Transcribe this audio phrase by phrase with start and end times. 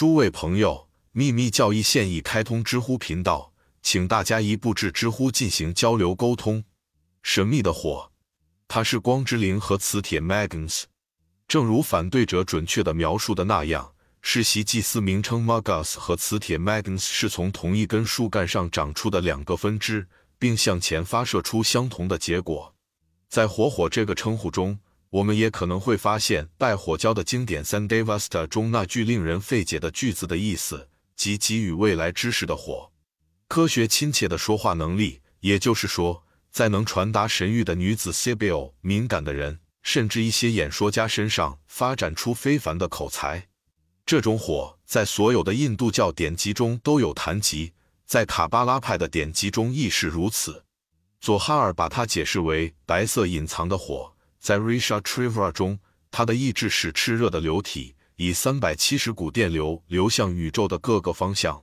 [0.00, 3.52] 诸位朋友，秘密教义现已开通知乎频道，
[3.82, 6.64] 请大家一步至知乎进行交流沟通。
[7.22, 8.10] 神秘的火，
[8.66, 10.84] 它是光之灵和磁铁 Magnus。
[11.46, 13.92] 正如反对者准确地描述的那样，
[14.22, 20.08] 世袭祭司名称 Magus 和磁铁 Magnus 是从同一根树干上长出的两个分支，
[20.38, 22.74] 并向前发射出相同的结果。
[23.28, 24.78] 在火火这个称呼中。
[25.10, 32.92] 我们也可能会发现，拜火教的经典《San Devasta》中那句令人费解的句子的意思，即给予未来知识的火。
[33.48, 43.48] 科学亲切的说话能力，也就是说，在能传达神谕的女子 Sibyl 敏感的人，甚至一些演说家身上发展出非凡的口才。
[44.06, 47.72] 这种火在所有的印度教典籍中都有谈及，
[48.06, 50.64] 在卡巴拉派的典籍中亦是如此。
[51.20, 54.14] 佐哈尔把它解释为白色隐藏的火。
[54.40, 55.78] 在 Risha Trivara 中，
[56.10, 61.62] 它的意志是炽热的流体，以三百七十股电流流向宇宙的各个方向。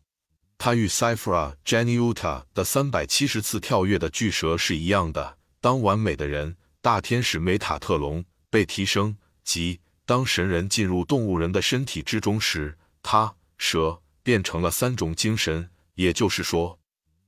[0.59, 5.37] 它与 Cyphra Janiuta 的三百七十次跳跃的巨蛇是一样的。
[5.59, 15.69] 当完美的人大天使梅塔特隆被提升，即当神人进入动物人的身体之中时，他蛇变成了三种精神。
[15.95, 16.79] 也就是说，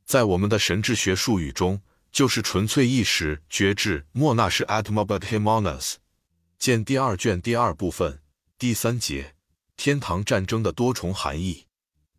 [0.05, 1.81] 在我们的神智学术语中。
[2.11, 5.95] 就是纯粹意识觉知，莫那是 Atmabadhemonas。
[6.57, 8.21] 见第二卷第二部分
[8.57, 9.35] 第三节
[9.77, 11.65] 天堂战争的多重含义。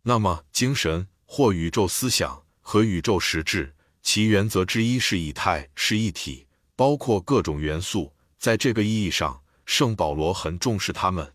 [0.03, 8.15] 那么，精神或宇宙思想和宇宙实质，其原则之一是以太是一体，包括各种元素。
[8.39, 11.35] 在这个意义上，圣保罗很重视它们。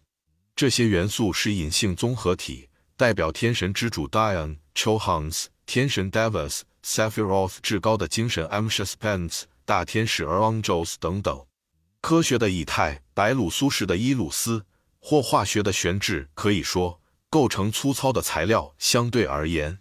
[0.56, 6.62] 这些元素是隐性综合体，代表天神之主 Dion Chohans，天神 Devas。
[6.86, 11.48] Saphiroth 至高的精神 Amshaspands 大天使 Angels 等等，
[12.00, 14.68] 科学的以太白鲁苏式的伊鲁斯
[15.00, 18.76] 或化学的玄质，可以说构成粗糙的材料。
[18.78, 19.80] 相对而言，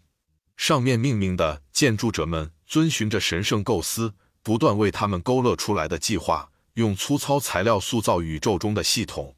[0.56, 9.36] 上面命名的建筑者们遵循着神圣构思，不断为他们勾勒出来的计划，用粗糙材料塑造宇宙中的系统。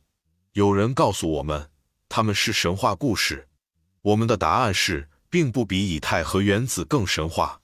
[0.52, 1.68] 有人告诉我们，
[2.08, 3.48] 他们是神话故事。
[4.02, 5.08] 我们的答案是。
[5.28, 7.60] 并不比以太和原子更神话。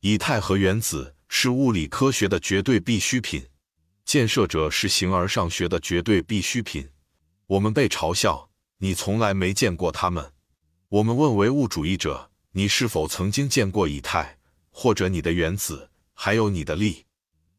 [0.00, 3.46] 以太和原子是物理科学的绝对必需品，
[4.04, 6.88] 建设者是形而上学的绝对必需品。
[7.46, 10.32] 我们被嘲笑，你从来没见过他们。
[10.88, 14.38] 我们问唯物主义者，你是否曾经见过以太，
[14.70, 17.04] 或者你的原子，还有你的力？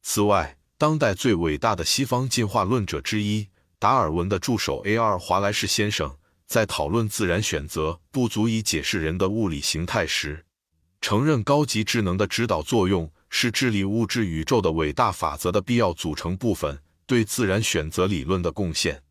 [0.02, 5.20] 此外，当代最伟大的西方进化论者之一达尔文的助手 A.R.
[5.20, 6.18] 华莱士先生。
[6.52, 10.44] 在讨论自然选择不足以解释人的物理形态时，
[11.00, 19.02] 承认高级智能的指导作用是治理物质宇宙的伟大法则的必要组成部分，对自然选择理论的贡献。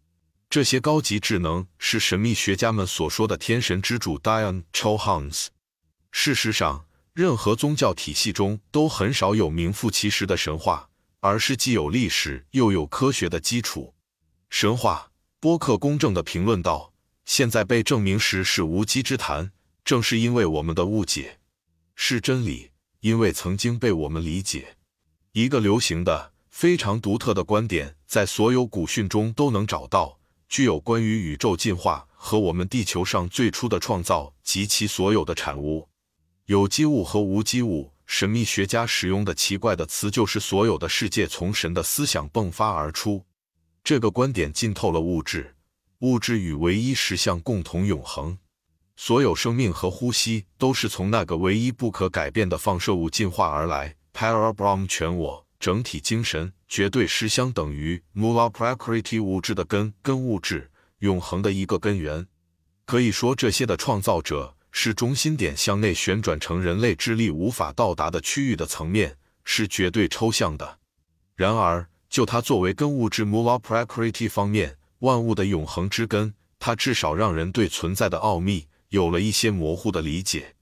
[0.50, 5.46] 这些高级智能是神秘学家们所说的天神之主 Dion Chohans。
[6.12, 6.84] 事实上，
[7.14, 10.90] 任何宗教体系中都很少有名副其实的神话，
[11.20, 13.94] 而是既有历史又有科学的基础。
[14.50, 16.92] 神话，波克公正地评论道。
[17.30, 19.52] 现在被证明时是无稽之谈，
[19.84, 21.38] 正是因为我们的误解
[21.94, 24.76] 是真理，因为曾经被我们理解。
[25.30, 35.88] 一个流行的、非常独特的观点，在所有古训中都能找到，具有关于宇宙进化和我们地球上最初的创造及其所有的产物——
[36.46, 37.92] 有机物和无机物。
[38.06, 43.24] 神秘学家使用的奇怪的词就是所有的世界从神的思想迸发而出。
[43.84, 45.54] 这个观点浸透了物质。
[46.00, 48.38] 物质与唯一实相共同永恒，
[48.96, 53.94] 所有生命和呼吸都是从那个唯一不可改变的放射物进化而来。
[54.14, 62.26] Parabrahm 全我整体精神绝对实相等于 Mula Prakriti 物质的根，根物质永恒的一个根源。
[62.86, 70.78] 可以说，这些的创造者是中心点向内旋转成人类智力无法到达的区域的层面，是绝对抽象的。
[71.36, 74.78] 然而，就它作为根物质 Mula Prakriti 方面。
[75.00, 80.54] 万物的永恒之根，它至少让人对存在的奥秘有了一些模糊的理解。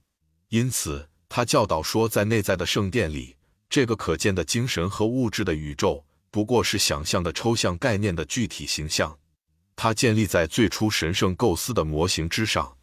[0.49, 3.37] 因此，他教导说，在内在的圣殿里，
[3.69, 9.19] 这个可见的精神和物质的宇宙不过是想象的抽象概念的具体形象。
[9.77, 12.77] 它建立在最初神圣构思的模型之上。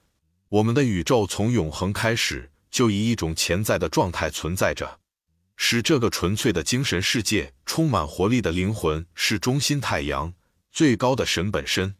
[0.50, 5.00] 我们的宇宙从永恒开始就以一种潜在的状态存在着，
[5.56, 10.34] 使这个纯粹的精神世界充满活力的灵魂是中心太阳。
[10.76, 11.96] 最高的神本身，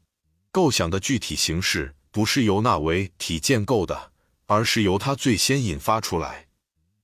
[0.52, 4.12] 构想的具体形式不是由那维体建构的，
[4.48, 6.48] 而是由它最先引发出来。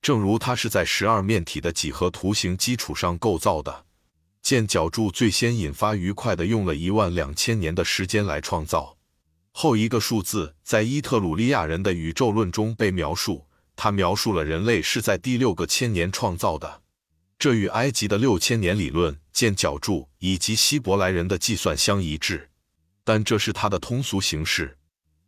[0.02, 3.86] 正如它是在十二面体的几何图形基础上构造的。
[4.42, 8.98] 见角柱最先引发愉快的，用了一万两千年的时间来创造。
[9.52, 16.81] 后一个数字在伊特鲁利亚人的宇宙论中被描述，他描述了人类是在第六个千年创造的，
[17.42, 22.50] 这与埃及的六千年理论、见角柱以及希伯来人的计算相一致，
[23.02, 24.78] 但这是它的通俗形式。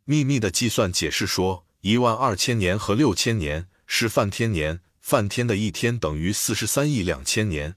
[0.05, 7.75] 秘密的计算解释说，一万二千年和六千年是梵天年，梵天的一天等于四十三亿两千年。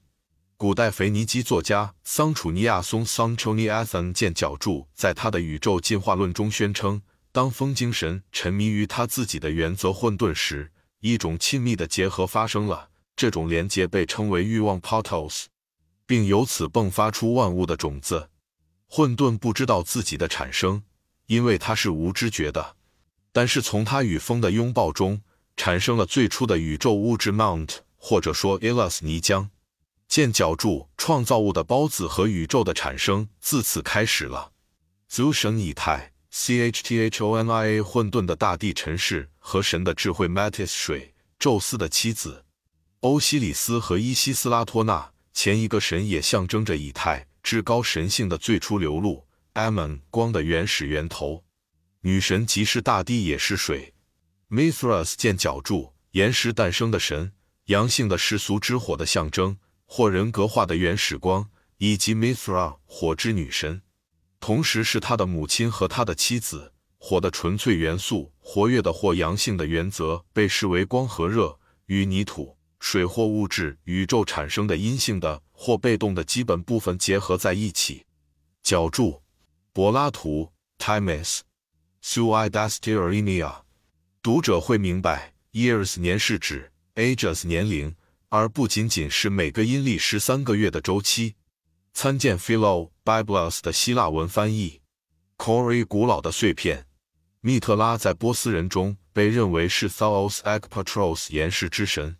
[0.55, 7.01] 古代腓尼基作家桑楚尼亚松 （Sanchuniathon） 见角柱在他的宇宙进化论中宣称，
[7.33, 10.71] 当风精神沉迷于他自己的原则混沌时，
[11.01, 12.85] 一种亲密的结合发生了。
[13.19, 15.47] 这种连接被称为欲望 （portals），
[16.05, 18.29] 并由此迸发出万物的种子。
[18.87, 20.83] 混沌不知道自己的产生，
[21.25, 22.77] 因为它是无知觉的。
[23.33, 25.21] 但是从它与风的拥抱中，
[25.57, 29.49] 产生了最初的宇宙物质 Mount，或者说 Illas 泥浆。
[30.07, 34.53] 见角柱创造物的孢子和宇宙的产生自此开始了。
[35.11, 42.45] Zu 神以太 （Chthonia） 混沌的大地尘世和神的智慧 Metis 水，宙斯的妻子
[43.01, 49.25] 欧西里斯和伊西斯拉托纳，前一个神也象征着以太至高神性的最初流露。
[49.53, 51.45] Ammon 光的原始源头，
[52.01, 53.93] 女神即是大地，也是水。
[54.49, 57.31] Mithras 见角柱岩石诞生的神，
[57.67, 59.57] 阳性的世俗之火的象征。
[59.85, 63.81] 或人格化的原始光，以及 Mithra 火之女神，
[64.39, 66.73] 同时是他的母亲和他的妻子。
[66.99, 71.57] 火的纯粹元素，活跃的或阳性的原则，被视为光和热，
[71.87, 78.05] 与泥土、水或物质宇宙产生的阴性的或被动的基本部分结合在一起。
[78.63, 79.21] 角柱，
[79.73, 81.39] 柏拉图，Timis
[82.03, 83.63] suidas t e r i n i a。
[84.21, 87.95] 读者会明白，years 年是指 ages 年龄。
[88.29, 91.35] 而不仅仅是每个阴历十三个月的周期。
[91.93, 94.81] 参见 Philo Biblos 的希腊文翻译。
[95.37, 96.85] Corey 古老的碎片。
[97.41, 102.17] 密特拉在波斯人中被认为是 Thos Ekpatros 岩石之神。